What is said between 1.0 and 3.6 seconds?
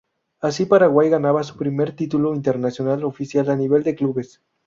ganaba su primer título internacional oficial a